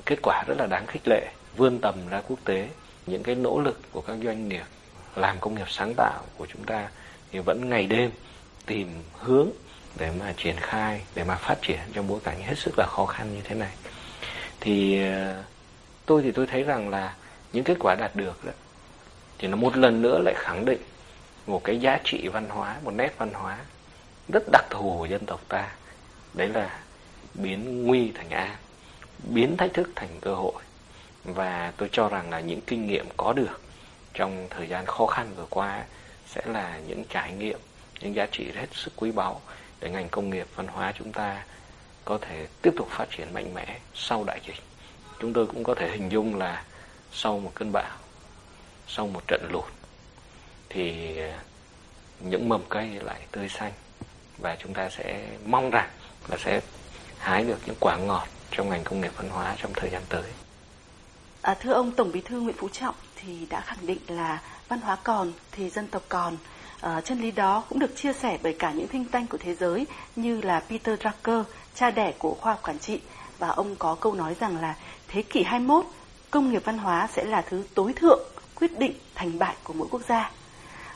kết 0.07 0.19
quả 0.23 0.45
rất 0.47 0.55
là 0.59 0.67
đáng 0.67 0.87
khích 0.87 1.09
lệ 1.09 1.29
vươn 1.57 1.79
tầm 1.79 1.95
ra 2.11 2.21
quốc 2.29 2.39
tế. 2.45 2.69
Những 3.07 3.23
cái 3.23 3.35
nỗ 3.35 3.61
lực 3.61 3.81
của 3.93 4.01
các 4.01 4.17
doanh 4.25 4.49
nghiệp 4.49 4.65
làm 5.17 5.37
công 5.41 5.55
nghiệp 5.55 5.71
sáng 5.71 5.95
tạo 5.97 6.23
của 6.37 6.47
chúng 6.53 6.65
ta 6.65 6.89
thì 7.33 7.39
vẫn 7.39 7.69
ngày 7.69 7.87
đêm 7.87 8.11
tìm 8.67 8.89
hướng 9.13 9.49
để 9.99 10.11
mà 10.21 10.35
triển 10.37 10.57
khai 10.61 11.01
để 11.15 11.25
mà 11.25 11.35
phát 11.35 11.59
triển 11.63 11.79
trong 11.93 12.09
bối 12.09 12.21
cảnh 12.25 12.43
hết 12.43 12.55
sức 12.59 12.79
là 12.79 12.87
khó 12.87 13.07
khăn 13.07 13.35
như 13.35 13.41
thế 13.45 13.55
này 13.55 13.73
thì 14.65 15.03
ờ, 15.03 15.43
tôi 16.07 16.23
thì 16.23 16.33
tôi 16.33 16.47
thấy 16.47 16.63
rằng 16.63 16.89
là 16.89 17.15
những 17.53 17.65
kết 17.65 17.77
quả 17.81 17.95
đạt 17.95 18.17
được 18.17 18.45
đó, 18.45 18.53
thì 19.39 19.49
nó 19.49 19.57
một 19.57 19.77
lần 19.77 20.03
nữa 20.03 20.19
lại 20.25 20.35
khẳng 20.37 20.65
định 20.65 20.81
một 21.47 21.65
cái 21.65 21.81
giá 21.81 21.99
trị 22.05 22.29
văn 22.29 22.49
hóa, 22.49 22.77
một 22.85 22.91
nét 22.91 23.15
văn 23.19 23.31
hóa 23.33 23.59
rất 24.29 24.43
đặc 24.53 24.65
thù 24.71 24.97
của 24.99 25.07
dân 25.07 25.27
tộc 25.27 25.41
ta. 25.49 25.73
Đấy 26.35 26.49
là 26.49 26.81
biến 27.35 27.87
nguy 27.87 28.13
thành 28.15 28.31
an, 28.31 28.57
biến 29.19 29.57
thách 29.57 29.75
thức 29.75 29.91
thành 29.97 30.19
cơ 30.21 30.35
hội. 30.35 30.63
Và 31.25 31.73
tôi 31.77 31.89
cho 31.93 32.09
rằng 32.09 32.31
là 32.31 32.41
những 32.41 32.61
kinh 32.61 32.87
nghiệm 32.87 33.07
có 33.17 33.33
được 33.33 33.61
trong 34.15 34.47
thời 34.51 34.69
gian 34.69 34.87
khó 34.87 35.07
khăn 35.07 35.27
vừa 35.37 35.47
qua 35.51 35.85
sẽ 36.27 36.43
là 36.47 36.79
những 36.87 37.05
trải 37.09 37.33
nghiệm, 37.33 37.59
những 38.01 38.15
giá 38.15 38.27
trị 38.33 38.51
hết 38.55 38.67
sức 38.73 38.93
quý 38.97 39.11
báu 39.11 39.41
để 39.81 39.91
ngành 39.91 40.09
công 40.09 40.31
nghiệp 40.31 40.47
văn 40.55 40.67
hóa 40.67 40.93
chúng 40.99 41.13
ta 41.13 41.45
có 42.05 42.19
thể 42.21 42.47
tiếp 42.63 42.75
tục 42.77 42.89
phát 42.91 43.11
triển 43.11 43.35
mạnh 43.35 43.55
mẽ 43.55 43.79
sau 43.95 44.25
đại 44.25 44.41
dịch 44.47 44.63
chúng 45.21 45.33
tôi 45.33 45.47
cũng 45.47 45.65
có 45.65 45.75
thể 45.75 45.91
hình 45.91 46.09
dung 46.09 46.39
là 46.39 46.65
sau 47.13 47.39
một 47.39 47.51
cơn 47.55 47.73
bão 47.73 47.97
sau 48.89 49.07
một 49.07 49.23
trận 49.29 49.49
lụt 49.53 49.65
thì 50.69 51.17
những 52.21 52.49
mầm 52.49 52.63
cây 52.69 52.89
lại 53.03 53.21
tươi 53.31 53.49
xanh 53.49 53.73
và 54.39 54.57
chúng 54.61 54.75
ta 54.75 54.89
sẽ 54.91 55.29
mong 55.47 55.71
rằng 55.71 55.89
là 56.29 56.37
sẽ 56.45 56.61
hái 57.19 57.45
được 57.45 57.59
những 57.67 57.77
quả 57.81 57.97
ngọt 57.97 58.27
trong 58.51 58.69
ngành 58.69 58.85
công 58.85 59.01
nghiệp 59.01 59.13
văn 59.17 59.29
hóa 59.31 59.57
trong 59.59 59.73
thời 59.77 59.91
gian 59.91 60.03
tới. 60.09 60.23
À, 61.43 61.55
thưa 61.61 61.73
ông 61.73 61.93
Tổng 61.93 62.13
Bí 62.13 62.21
thư 62.21 62.41
Nguyễn 62.41 62.57
Phú 62.57 62.69
Trọng 62.69 62.95
thì 63.17 63.47
đã 63.51 63.61
khẳng 63.61 63.87
định 63.87 63.99
là 64.09 64.43
văn 64.69 64.81
hóa 64.81 64.97
còn 65.05 65.33
thì 65.53 65.71
dân 65.71 65.87
tộc 65.87 66.03
còn. 66.09 66.37
À, 66.81 67.01
chân 67.01 67.21
lý 67.21 67.31
đó 67.31 67.65
cũng 67.69 67.79
được 67.79 67.97
chia 67.97 68.13
sẻ 68.13 68.39
bởi 68.43 68.57
cả 68.59 68.73
những 68.73 68.89
thinh 68.89 69.05
tanh 69.05 69.27
của 69.27 69.39
thế 69.39 69.55
giới 69.55 69.87
như 70.17 70.41
là 70.41 70.61
Peter 70.61 71.01
Drucker, 71.01 71.45
cha 71.75 71.91
đẻ 71.91 72.13
của 72.19 72.37
khoa 72.41 72.53
học 72.53 72.63
quản 72.63 72.79
trị. 72.79 73.01
Và 73.39 73.49
ông 73.49 73.77
có 73.77 73.95
câu 73.95 74.15
nói 74.15 74.37
rằng 74.41 74.57
là 74.61 74.75
thế 75.09 75.23
kỷ 75.23 75.43
21 75.43 75.85
công 76.31 76.51
nghiệp 76.51 76.63
văn 76.65 76.79
hóa 76.79 77.09
sẽ 77.13 77.25
là 77.25 77.43
thứ 77.43 77.65
tối 77.75 77.93
thượng 77.93 78.21
quyết 78.55 78.79
định 78.79 78.93
thành 79.15 79.39
bại 79.39 79.57
của 79.65 79.73
mỗi 79.73 79.89
quốc 79.91 80.03
gia. 80.09 80.31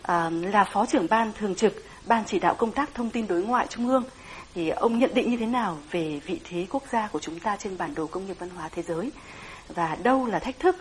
À, 0.03 0.31
là 0.31 0.65
phó 0.65 0.87
trưởng 0.87 1.07
ban 1.11 1.33
thường 1.39 1.55
trực 1.55 1.85
ban 2.07 2.25
chỉ 2.27 2.39
đạo 2.39 2.55
công 2.55 2.73
tác 2.73 2.95
thông 2.95 3.11
tin 3.11 3.27
đối 3.27 3.43
ngoại 3.43 3.67
trung 3.67 3.89
ương. 3.89 4.05
Thì 4.55 4.69
ông 4.69 4.99
nhận 4.99 5.15
định 5.15 5.31
như 5.31 5.37
thế 5.37 5.47
nào 5.47 5.79
về 5.91 6.21
vị 6.27 6.41
thế 6.45 6.67
quốc 6.71 6.83
gia 6.93 7.07
của 7.07 7.19
chúng 7.19 7.41
ta 7.41 7.57
trên 7.57 7.79
bản 7.79 7.95
đồ 7.95 8.07
công 8.07 8.27
nghiệp 8.27 8.37
văn 8.39 8.51
hóa 8.51 8.69
thế 8.69 8.83
giới? 8.83 9.13
Và 9.69 9.97
đâu 10.03 10.27
là 10.27 10.39
thách 10.39 10.59
thức, 10.59 10.77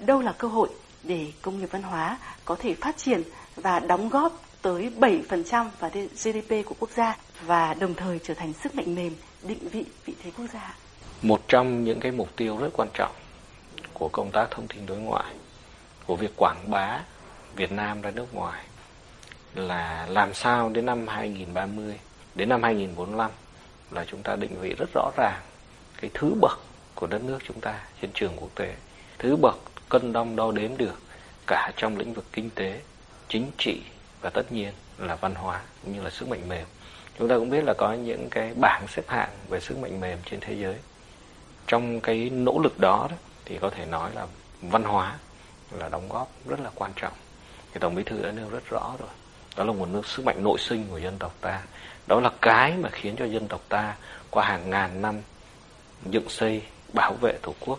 đâu 0.00 0.20
là 0.20 0.32
cơ 0.32 0.48
hội 0.48 0.68
để 1.02 1.32
công 1.42 1.58
nghiệp 1.58 1.68
văn 1.72 1.82
hóa 1.82 2.18
có 2.44 2.56
thể 2.58 2.74
phát 2.74 2.96
triển 2.96 3.22
và 3.56 3.80
đóng 3.80 4.08
góp 4.08 4.45
tới 4.62 4.90
7% 5.00 5.68
vào 5.80 5.90
GDP 5.90 6.66
của 6.66 6.74
quốc 6.78 6.90
gia 6.96 7.16
và 7.46 7.74
đồng 7.74 7.94
thời 7.94 8.18
trở 8.22 8.34
thành 8.34 8.52
sức 8.52 8.74
mạnh 8.74 8.94
mềm 8.94 9.14
định 9.42 9.68
vị 9.68 9.84
vị 10.04 10.14
thế 10.22 10.30
quốc 10.36 10.46
gia. 10.52 10.74
Một 11.22 11.42
trong 11.48 11.84
những 11.84 12.00
cái 12.00 12.12
mục 12.12 12.36
tiêu 12.36 12.56
rất 12.56 12.70
quan 12.72 12.88
trọng 12.94 13.14
của 13.94 14.08
công 14.08 14.30
tác 14.30 14.46
thông 14.50 14.68
tin 14.68 14.86
đối 14.86 14.98
ngoại, 14.98 15.34
của 16.06 16.16
việc 16.16 16.32
quảng 16.36 16.70
bá 16.70 17.00
Việt 17.56 17.72
Nam 17.72 18.02
ra 18.02 18.10
nước 18.10 18.34
ngoài 18.34 18.64
là 19.54 20.06
làm 20.10 20.34
sao 20.34 20.68
đến 20.68 20.86
năm 20.86 21.08
2030 21.08 22.00
đến 22.34 22.48
năm 22.48 22.62
2045 22.62 23.30
là 23.90 24.04
chúng 24.04 24.22
ta 24.22 24.36
định 24.36 24.60
vị 24.60 24.74
rất 24.78 24.88
rõ 24.94 25.10
ràng 25.16 25.40
cái 26.00 26.10
thứ 26.14 26.34
bậc 26.40 26.58
của 26.94 27.06
đất 27.06 27.22
nước 27.22 27.38
chúng 27.48 27.60
ta 27.60 27.84
trên 28.02 28.10
trường 28.14 28.32
quốc 28.36 28.50
tế 28.54 28.74
thứ 29.18 29.36
bậc 29.36 29.58
cân 29.88 30.12
đong 30.12 30.36
đo 30.36 30.52
đếm 30.52 30.76
được 30.76 31.00
cả 31.46 31.72
trong 31.76 31.96
lĩnh 31.96 32.12
vực 32.12 32.24
kinh 32.32 32.50
tế 32.50 32.80
chính 33.28 33.50
trị 33.58 33.82
và 34.20 34.30
tất 34.30 34.52
nhiên 34.52 34.72
là 34.98 35.16
văn 35.16 35.34
hóa 35.34 35.60
cũng 35.84 35.92
như 35.92 36.02
là 36.02 36.10
sức 36.10 36.28
mạnh 36.28 36.48
mềm. 36.48 36.66
Chúng 37.18 37.28
ta 37.28 37.36
cũng 37.36 37.50
biết 37.50 37.64
là 37.64 37.74
có 37.74 37.92
những 37.92 38.28
cái 38.30 38.52
bảng 38.60 38.86
xếp 38.88 39.02
hạng 39.08 39.30
về 39.48 39.60
sức 39.60 39.78
mạnh 39.78 40.00
mềm 40.00 40.18
trên 40.30 40.40
thế 40.40 40.54
giới. 40.54 40.76
Trong 41.66 42.00
cái 42.00 42.30
nỗ 42.30 42.58
lực 42.62 42.78
đó, 42.78 43.08
đó 43.10 43.16
thì 43.44 43.58
có 43.58 43.70
thể 43.70 43.86
nói 43.86 44.10
là 44.14 44.26
văn 44.62 44.82
hóa 44.82 45.18
là 45.78 45.88
đóng 45.88 46.08
góp 46.08 46.28
rất 46.46 46.60
là 46.60 46.70
quan 46.74 46.92
trọng. 46.96 47.12
Thì 47.72 47.80
tổng 47.80 47.94
bí 47.94 48.02
thư 48.02 48.22
đã 48.22 48.30
nêu 48.32 48.48
rất 48.48 48.68
rõ 48.70 48.94
rồi. 48.98 49.08
Đó 49.56 49.64
là 49.64 49.72
nguồn 49.72 49.92
nước 49.92 50.06
sức 50.06 50.24
mạnh 50.24 50.44
nội 50.44 50.58
sinh 50.58 50.86
của 50.90 50.98
dân 50.98 51.18
tộc 51.18 51.34
ta. 51.40 51.62
Đó 52.06 52.20
là 52.20 52.30
cái 52.40 52.72
mà 52.72 52.88
khiến 52.92 53.16
cho 53.18 53.24
dân 53.24 53.48
tộc 53.48 53.60
ta 53.68 53.96
qua 54.30 54.44
hàng 54.44 54.70
ngàn 54.70 55.02
năm 55.02 55.20
dựng 56.10 56.28
xây 56.28 56.62
bảo 56.92 57.12
vệ 57.20 57.38
tổ 57.42 57.54
quốc 57.60 57.78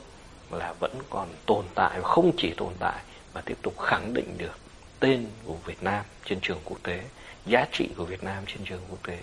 là 0.52 0.74
vẫn 0.80 0.92
còn 1.10 1.28
tồn 1.46 1.66
tại 1.76 2.00
và 2.02 2.08
không 2.08 2.32
chỉ 2.38 2.54
tồn 2.58 2.74
tại 2.80 3.02
mà 3.34 3.42
tiếp 3.42 3.58
tục 3.62 3.80
khẳng 3.80 4.14
định 4.14 4.38
được 4.38 4.58
tên 5.00 5.28
của 5.44 5.56
Việt 5.66 5.84
Nam 5.84 6.06
trên 6.26 6.40
trường 6.42 6.60
quốc 6.66 6.78
tế, 6.84 7.04
giá 7.46 7.66
trị 7.72 7.90
của 7.98 8.06
Việt 8.06 8.24
Nam 8.24 8.44
trên 8.48 8.66
trường 8.66 8.82
quốc 8.90 9.08
tế. 9.08 9.18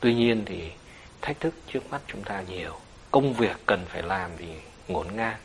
Tuy 0.00 0.14
nhiên 0.14 0.42
thì 0.46 0.70
thách 1.22 1.40
thức 1.40 1.54
trước 1.66 1.90
mắt 1.90 2.00
chúng 2.06 2.22
ta 2.22 2.42
nhiều, 2.48 2.72
công 3.10 3.32
việc 3.32 3.56
cần 3.66 3.84
phải 3.88 4.02
làm 4.02 4.30
thì 4.38 4.46
ngổn 4.88 5.06
ngang. 5.16 5.36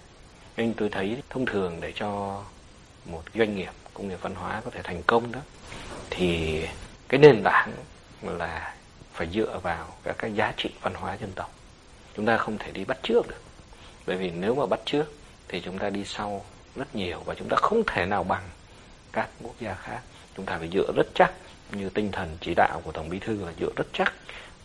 Nên 0.57 0.73
tôi 0.73 0.89
thấy 0.89 1.17
thông 1.29 1.45
thường 1.45 1.77
để 1.81 1.91
cho 1.95 2.43
một 3.05 3.23
doanh 3.35 3.55
nghiệp 3.55 3.71
công 3.93 4.07
nghiệp 4.07 4.19
văn 4.21 4.35
hóa 4.35 4.61
có 4.65 4.71
thể 4.71 4.81
thành 4.83 5.03
công 5.07 5.31
đó 5.31 5.39
thì 6.09 6.61
cái 7.07 7.19
nền 7.19 7.41
tảng 7.43 7.71
là 8.21 8.75
phải 9.13 9.27
dựa 9.33 9.59
vào 9.63 9.87
các 10.03 10.15
cái 10.17 10.33
giá 10.33 10.53
trị 10.57 10.69
văn 10.81 10.93
hóa 10.93 11.17
dân 11.17 11.31
tộc 11.35 11.51
chúng 12.15 12.25
ta 12.25 12.37
không 12.37 12.57
thể 12.57 12.71
đi 12.71 12.85
bắt 12.85 12.97
trước 13.03 13.27
được 13.27 13.41
bởi 14.05 14.17
vì 14.17 14.31
nếu 14.31 14.55
mà 14.55 14.65
bắt 14.65 14.79
trước 14.85 15.13
thì 15.47 15.61
chúng 15.61 15.77
ta 15.77 15.89
đi 15.89 16.05
sau 16.05 16.45
rất 16.75 16.95
nhiều 16.95 17.19
và 17.25 17.35
chúng 17.35 17.49
ta 17.49 17.57
không 17.61 17.83
thể 17.87 18.05
nào 18.05 18.23
bằng 18.23 18.43
các 19.13 19.29
quốc 19.43 19.55
gia 19.59 19.73
khác. 19.73 19.99
Chúng 20.37 20.45
ta 20.45 20.57
phải 20.57 20.69
dựa 20.73 20.91
rất 20.95 21.07
chắc 21.15 21.31
như 21.71 21.89
tinh 21.89 22.11
thần 22.11 22.37
chỉ 22.41 22.53
đạo 22.55 22.81
của 22.83 22.91
tổng 22.91 23.09
bí 23.09 23.19
thư 23.19 23.45
là 23.45 23.51
dựa 23.59 23.69
rất 23.75 23.87
chắc 23.93 24.13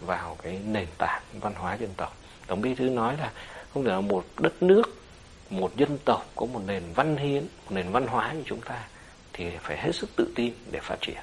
vào 0.01 0.37
cái 0.43 0.61
nền 0.67 0.87
tảng 0.99 1.23
văn 1.41 1.55
hóa 1.55 1.75
dân 1.75 1.91
tộc. 1.97 2.17
Tổng 2.47 2.61
bí 2.61 2.75
thư 2.75 2.85
nói 2.85 3.17
là 3.17 3.33
không 3.75 3.85
thể 3.85 3.91
là 3.91 4.01
một 4.01 4.25
đất 4.39 4.63
nước 4.63 5.03
một 5.51 5.77
dân 5.77 5.99
tộc 6.05 6.27
có 6.37 6.47
một 6.47 6.61
nền 6.67 6.83
văn 6.95 7.17
hiến 7.17 7.43
một 7.43 7.71
nền 7.71 7.91
văn 7.91 8.07
hóa 8.07 8.33
như 8.33 8.43
chúng 8.47 8.61
ta 8.61 8.85
thì 9.33 9.51
phải 9.61 9.79
hết 9.79 9.93
sức 9.95 10.11
tự 10.17 10.33
tin 10.35 10.53
để 10.71 10.81
phát 10.81 10.97
triển 11.01 11.19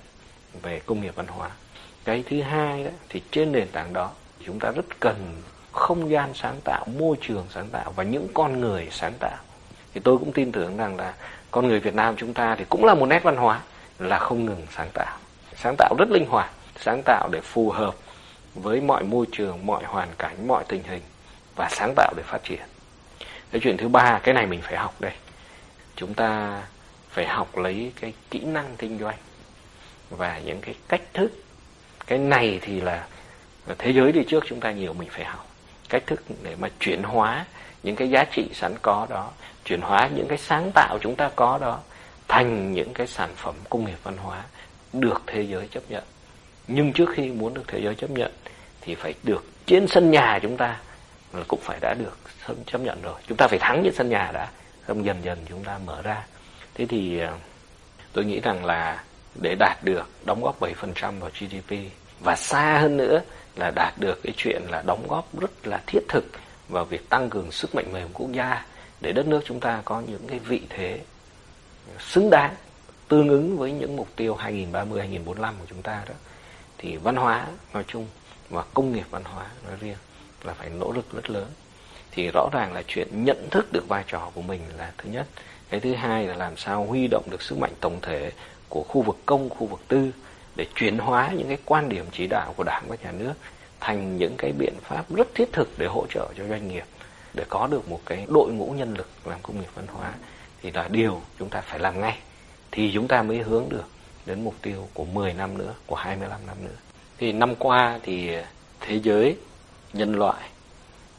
về 0.62 0.82
công 0.86 1.02
nghiệp 1.02 1.16
văn 1.16 1.28
hóa. 1.28 1.50
Cái 2.04 2.24
thứ 2.30 2.42
hai 2.42 2.84
đó, 2.84 2.92
thì 3.10 3.22
trên 3.32 3.52
nền 3.52 3.68
tảng 3.72 3.94
đó 3.94 4.12
chúng 4.46 4.60
ta 4.60 4.72
rất 4.72 4.86
cần 5.00 5.42
không 5.72 6.10
gian 6.10 6.34
sáng 6.34 6.56
tạo 6.64 6.86
môi 7.00 7.18
trường 7.22 7.48
sáng 7.50 7.68
tạo 7.72 7.94
và 7.96 8.04
những 8.04 8.28
con 8.34 8.60
người 8.60 8.88
sáng 8.92 9.14
tạo. 9.20 9.38
Thì 9.94 10.02
tôi 10.04 10.18
cũng 10.18 10.32
tin 10.34 10.52
tưởng 10.52 10.78
rằng 10.78 10.98
là 10.98 11.14
con 11.54 11.68
người 11.68 11.80
Việt 11.80 11.96
Nam 11.96 12.16
chúng 12.18 12.34
ta 12.34 12.56
thì 12.56 12.66
cũng 12.70 12.86
là 12.86 12.94
một 12.94 13.06
nét 13.06 13.24
văn 13.24 13.38
hóa 13.38 13.62
là 14.00 14.20
không 14.20 14.46
ngừng 14.46 14.66
sáng 14.76 14.90
tạo. 14.94 15.18
Sáng 15.56 15.76
tạo 15.78 15.96
rất 15.98 16.10
linh 16.10 16.26
hoạt, 16.26 16.52
sáng 16.80 17.02
tạo 17.06 17.30
để 17.32 17.42
phù 17.42 17.70
hợp 17.70 17.96
với 18.56 18.82
mọi 18.82 19.04
môi 19.04 19.26
trường, 19.32 19.66
mọi 19.66 19.84
hoàn 19.84 20.10
cảnh, 20.18 20.48
mọi 20.48 20.64
tình 20.68 20.84
hình 20.84 21.02
và 21.56 21.70
sáng 21.72 21.94
tạo 21.96 22.14
để 22.18 22.24
phát 22.26 22.44
triển. 22.44 22.62
Cái 23.52 23.62
chuyện 23.64 23.78
thứ 23.78 23.88
ba, 23.88 24.20
cái 24.24 24.34
này 24.34 24.46
mình 24.46 24.62
phải 24.62 24.78
học 24.78 24.96
đây. 25.00 25.12
Chúng 25.96 26.14
ta 26.14 26.62
phải 27.10 27.28
học 27.28 27.58
lấy 27.58 27.92
cái 28.02 28.14
kỹ 28.32 28.40
năng 28.40 28.76
kinh 28.78 29.00
doanh 29.00 29.18
và 30.10 30.40
những 30.46 30.62
cái 30.62 30.76
cách 30.88 31.02
thức. 31.14 31.32
Cái 32.08 32.20
này 32.20 32.60
thì 32.62 32.82
là 32.82 33.08
thế 33.78 33.94
giới 33.94 34.12
đi 34.12 34.22
trước 34.28 34.44
chúng 34.48 34.60
ta 34.60 34.72
nhiều 34.72 34.94
mình 34.94 35.10
phải 35.12 35.26
học. 35.26 35.48
Cách 35.90 36.04
thức 36.08 36.24
để 36.44 36.56
mà 36.56 36.70
chuyển 36.80 37.04
hóa 37.04 37.46
những 37.84 37.96
cái 37.96 38.10
giá 38.10 38.24
trị 38.24 38.50
sẵn 38.54 38.76
có 38.82 39.08
đó, 39.10 39.30
chuyển 39.66 39.82
hóa 39.82 40.10
những 40.16 40.28
cái 40.28 40.38
sáng 40.38 40.72
tạo 40.74 40.98
chúng 41.02 41.16
ta 41.16 41.30
có 41.36 41.58
đó 41.62 41.80
thành 42.28 42.74
những 42.74 42.94
cái 42.94 43.08
sản 43.08 43.30
phẩm 43.36 43.56
công 43.70 43.86
nghiệp 43.86 43.98
văn 44.04 44.18
hóa 44.18 44.44
được 44.94 45.22
thế 45.28 45.42
giới 45.42 45.68
chấp 45.68 45.84
nhận. 45.90 46.04
Nhưng 46.68 46.94
trước 46.94 47.10
khi 47.16 47.32
muốn 47.32 47.54
được 47.54 47.64
thế 47.68 47.82
giới 47.82 47.96
chấp 47.96 48.10
nhận 48.10 48.32
thì 48.82 48.96
phải 48.96 49.14
được 49.24 49.46
trên 49.66 49.88
sân 49.88 50.12
nhà 50.12 50.40
chúng 50.42 50.58
ta 50.58 50.80
cũng 51.48 51.60
phải 51.64 51.78
đã 51.82 51.94
được 51.94 52.18
chấp 52.66 52.82
nhận 52.82 53.02
rồi. 53.02 53.22
Chúng 53.28 53.38
ta 53.38 53.48
phải 53.48 53.60
thắng 53.60 53.82
trên 53.84 53.94
sân 53.96 54.10
nhà 54.10 54.32
đã 54.34 54.50
xong 54.88 55.06
dần 55.06 55.18
dần 55.24 55.38
chúng 55.50 55.64
ta 55.64 55.80
mở 55.86 56.02
ra. 56.02 56.26
Thế 56.74 56.86
thì 56.86 57.20
ờ, 57.20 57.34
tôi 58.14 58.26
nghĩ 58.26 58.40
rằng 58.40 58.66
là 58.66 59.04
để 59.42 59.56
đạt 59.60 59.78
được 59.84 60.10
đóng 60.26 60.44
góp 60.44 60.62
7% 60.62 61.20
vào 61.20 61.30
GDP 61.30 61.76
và 62.20 62.36
xa 62.36 62.78
hơn 62.82 62.98
nữa 62.98 63.22
là 63.56 63.72
đạt 63.76 63.94
được 63.98 64.20
cái 64.24 64.34
chuyện 64.38 64.62
là 64.70 64.84
đóng 64.86 65.08
góp 65.08 65.40
rất 65.40 65.68
là 65.68 65.82
thiết 65.88 66.00
thực 66.10 66.26
vào 66.74 66.86
việc 66.86 67.10
tăng 67.10 67.30
cường 67.30 67.52
sức 67.52 67.76
mạnh 67.76 67.94
mềm 67.94 68.08
quốc 68.14 68.32
gia, 68.32 68.66
để 69.02 69.12
đất 69.12 69.28
nước 69.28 69.42
chúng 69.46 69.60
ta 69.60 69.82
có 69.86 70.02
những 70.08 70.28
cái 70.28 70.40
vị 70.40 70.62
thế 70.70 71.00
xứng 72.00 72.30
đáng, 72.30 72.56
tương 73.08 73.30
ứng 73.30 73.58
với 73.58 73.72
những 73.72 73.96
mục 73.96 74.08
tiêu 74.16 74.36
2030 74.36 75.00
2045 75.00 75.56
của 75.60 75.66
chúng 75.70 75.82
ta 75.82 76.04
đó. 76.10 76.14
Thì 76.78 76.98
văn 76.98 77.16
hóa 77.16 77.48
nói 77.74 77.84
chung 77.88 78.08
và 78.50 78.64
công 78.74 78.94
nghiệp 78.94 79.06
văn 79.10 79.24
hóa 79.24 79.46
nói 79.68 79.76
riêng 79.80 79.98
là 80.44 80.54
phải 80.54 80.70
nỗ 80.70 80.92
lực 80.92 81.14
rất 81.14 81.30
lớn. 81.30 81.48
Thì 82.12 82.30
rõ 82.34 82.50
ràng 82.54 82.74
là 82.74 82.84
chuyện 82.88 83.26
nhận 83.26 83.50
thức 83.52 83.74
được 83.74 83.88
vai 83.88 84.04
trò 84.08 84.32
của 84.34 84.42
mình 84.42 84.62
là 84.78 84.92
thứ 84.98 85.10
nhất. 85.10 85.28
Cái 85.70 85.80
thứ 85.80 85.94
hai 85.94 86.28
là 86.28 86.36
làm 86.36 86.58
sao 86.58 86.86
huy 86.86 87.08
động 87.08 87.24
được 87.32 87.42
sức 87.42 87.58
mạnh 87.58 87.74
tổng 87.80 88.00
thể 88.02 88.32
của 88.70 88.84
khu 88.84 89.02
vực 89.02 89.18
công, 89.26 89.50
khu 89.50 89.68
vực 89.68 89.80
tư 89.88 90.12
để 90.56 90.66
chuyển 90.76 90.98
hóa 90.98 91.32
những 91.38 91.48
cái 91.48 91.58
quan 91.66 91.90
điểm 91.90 92.06
chỉ 92.12 92.28
đạo 92.28 92.54
của 92.58 92.64
đảng 92.64 92.84
và 92.88 92.96
nhà 93.04 93.12
nước 93.12 93.34
thành 93.84 94.18
những 94.18 94.36
cái 94.38 94.52
biện 94.52 94.74
pháp 94.82 95.06
rất 95.16 95.28
thiết 95.36 95.54
thực 95.54 95.70
để 95.78 95.86
hỗ 95.86 96.06
trợ 96.10 96.28
cho 96.38 96.44
doanh 96.50 96.68
nghiệp 96.68 96.84
để 97.34 97.44
có 97.50 97.68
được 97.68 97.90
một 97.90 98.02
cái 98.06 98.26
đội 98.30 98.52
ngũ 98.52 98.72
nhân 98.72 98.94
lực 98.98 99.10
làm 99.26 99.40
công 99.44 99.60
nghiệp 99.60 99.70
văn 99.76 99.86
hóa 99.88 100.14
thì 100.62 100.72
là 100.72 100.88
điều 100.88 101.22
chúng 101.40 101.50
ta 101.50 101.62
phải 101.62 101.80
làm 101.80 102.02
ngay 102.02 102.18
thì 102.72 102.92
chúng 102.94 103.08
ta 103.08 103.24
mới 103.24 103.38
hướng 103.38 103.70
được 103.70 103.86
đến 104.26 104.44
mục 104.44 104.56
tiêu 104.62 104.88
của 104.94 105.06
10 105.06 105.34
năm 105.34 105.58
nữa, 105.58 105.74
của 105.88 105.96
25 105.96 106.40
năm 106.48 106.56
nữa. 106.64 106.76
Thì 107.18 107.32
năm 107.32 107.56
qua 107.56 108.00
thì 108.04 108.30
thế 108.80 109.00
giới, 109.04 109.38
nhân 109.94 110.16
loại, 110.16 110.50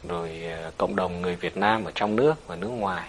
rồi 0.08 0.42
ờ, 0.44 0.70
cộng 0.78 0.96
đồng 0.96 1.22
người 1.22 1.36
Việt 1.36 1.56
Nam 1.56 1.84
ở 1.84 1.92
trong 1.94 2.16
nước 2.16 2.46
và 2.46 2.56
nước 2.56 2.68
ngoài 2.68 3.08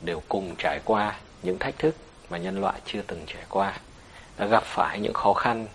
đều 0.00 0.22
cùng 0.28 0.54
trải 0.58 0.80
qua 0.84 1.16
những 1.42 1.58
thách 1.58 1.78
thức 1.78 1.96
mà 2.30 2.38
nhân 2.38 2.60
loại 2.60 2.80
chưa 2.86 3.02
từng 3.06 3.22
trải 3.26 3.44
qua. 3.48 3.78
Đã 4.38 4.46
gặp 4.46 4.62
phải 4.62 5.00
những 5.00 5.14
khó 5.14 5.32
khăn 5.32 5.66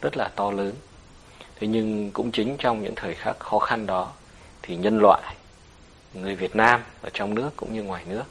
rất 0.00 0.16
là 0.16 0.30
to 0.36 0.50
lớn. 0.50 0.72
Thế 1.60 1.66
nhưng 1.66 2.10
cũng 2.10 2.32
chính 2.32 2.56
trong 2.58 2.82
những 2.82 2.94
thời 2.94 3.14
khắc 3.14 3.38
khó 3.38 3.58
khăn 3.58 3.86
đó 3.86 4.12
thì 4.62 4.76
nhân 4.76 4.98
loại, 5.02 5.34
người 6.14 6.36
Việt 6.36 6.56
Nam 6.56 6.82
ở 7.02 7.10
trong 7.14 7.34
nước 7.34 7.50
cũng 7.56 7.74
như 7.74 7.82
ngoài 7.82 8.04
nước 8.08 8.24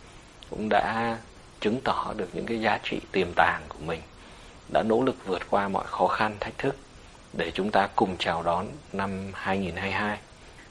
cũng 0.50 0.70
đã 0.70 1.18
chứng 1.60 1.82
tỏ 1.84 2.14
được 2.18 2.30
những 2.34 2.46
cái 2.46 2.62
giá 2.62 2.80
trị 2.84 3.00
tiềm 3.12 3.28
tàng 3.36 3.62
của 3.70 3.80
mình 3.86 4.02
đã 4.74 4.84
nỗ 4.84 5.04
lực 5.04 5.16
vượt 5.26 5.42
qua 5.50 5.68
mọi 5.68 5.86
khó 5.88 6.08
khăn 6.08 6.36
thách 6.40 6.58
thức 6.58 6.76
để 7.34 7.52
chúng 7.52 7.72
ta 7.72 7.90
cùng 7.96 8.16
chào 8.20 8.44
đón 8.44 8.68
năm 8.94 9.32
2022. 9.34 10.18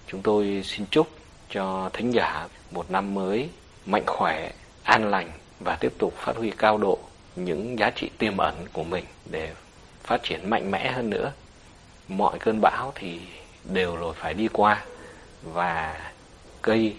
Chúng 0.07 0.23
tôi 0.23 0.63
xin 0.65 0.87
chúc 0.91 1.09
cho 1.51 1.91
thính 1.93 2.11
giả 2.11 2.49
một 2.71 2.91
năm 2.91 3.15
mới 3.15 3.49
mạnh 3.87 4.03
khỏe, 4.07 4.53
an 4.83 5.11
lành 5.11 5.31
và 5.61 5.77
tiếp 5.81 5.93
tục 5.99 6.15
phát 6.17 6.37
huy 6.37 6.51
cao 6.51 6.79
độ 6.79 6.99
những 7.37 7.79
giá 7.79 7.91
trị 7.91 8.11
tiềm 8.19 8.37
ẩn 8.37 8.55
của 8.73 8.85
mình 8.85 9.05
để 9.31 9.53
phát 10.03 10.23
triển 10.23 10.51
mạnh 10.51 10.71
mẽ 10.71 10.93
hơn 10.93 11.11
nữa. 11.11 11.33
Mọi 12.17 12.39
cơn 12.39 12.61
bão 12.61 12.93
thì 12.95 13.21
đều 13.65 13.97
rồi 13.97 14.15
phải 14.15 14.35
đi 14.35 14.49
qua 14.53 14.85
và 15.43 16.01
cây 16.63 16.97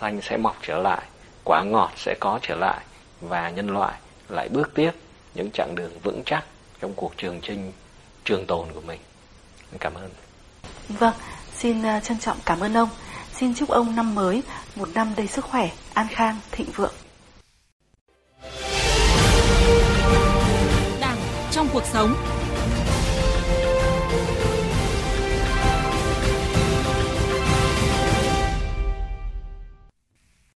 xanh 0.00 0.20
sẽ 0.22 0.36
mọc 0.36 0.56
trở 0.62 0.78
lại, 0.78 1.02
quả 1.44 1.62
ngọt 1.62 1.90
sẽ 1.96 2.14
có 2.20 2.38
trở 2.42 2.54
lại 2.54 2.80
và 3.20 3.50
nhân 3.50 3.68
loại 3.68 3.98
lại 4.28 4.48
bước 4.48 4.74
tiếp 4.74 4.90
những 5.34 5.50
chặng 5.50 5.74
đường 5.74 5.98
vững 6.02 6.22
chắc 6.26 6.44
trong 6.80 6.92
cuộc 6.96 7.12
trường 7.16 7.40
chinh 7.40 7.72
trường 8.24 8.46
tồn 8.46 8.68
của 8.74 8.80
mình. 8.80 9.00
Cảm 9.80 9.94
ơn. 9.94 10.10
Vâng, 10.88 11.14
xin 11.54 11.82
ờ, 11.82 12.00
trân 12.00 12.18
trọng 12.18 12.38
cảm 12.44 12.60
ơn 12.60 12.74
ông. 12.74 12.88
Xin 13.34 13.54
chúc 13.54 13.68
ông 13.68 13.96
năm 13.96 14.14
mới 14.14 14.42
một 14.76 14.88
năm 14.94 15.12
đầy 15.16 15.26
sức 15.26 15.44
khỏe, 15.44 15.70
an 15.94 16.06
khang, 16.10 16.36
thịnh 16.50 16.70
vượng. 16.70 16.94
Đảng 21.00 21.18
trong 21.50 21.68
cuộc 21.72 21.84
sống 21.84 22.37